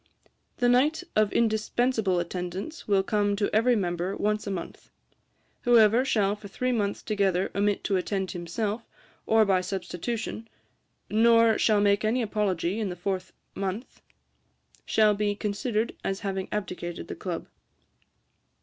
[0.57, 4.89] 'The night of indispensable attendance will come to every member once a month.
[5.61, 8.89] Whoever shall for three months together omit to attend himself,
[9.27, 10.47] or by substitution,
[11.07, 14.01] nor shall make any apology in the fourth month,
[14.87, 17.45] shall be considered as having abdicated the Club.